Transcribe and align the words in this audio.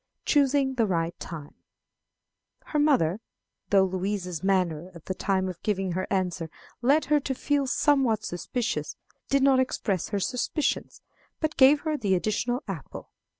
Choosing 0.25 0.73
the 0.73 0.87
Right 0.87 1.13
Time. 1.19 1.53
Her 2.65 2.79
mother 2.79 3.19
though 3.69 3.83
Louisa's 3.85 4.43
manner, 4.43 4.89
at 4.95 5.05
the 5.05 5.13
time 5.13 5.47
of 5.47 5.61
giving 5.61 5.91
her 5.91 6.07
answer, 6.09 6.49
led 6.81 7.05
her 7.05 7.19
to 7.19 7.35
feel 7.35 7.67
somewhat 7.67 8.23
suspicious 8.25 8.95
did 9.29 9.43
not 9.43 9.59
express 9.59 10.09
her 10.09 10.19
suspicions, 10.19 11.01
but 11.39 11.55
gave 11.55 11.81
her 11.81 11.97
the 11.97 12.15
additional 12.15 12.63
apple. 12.67 13.11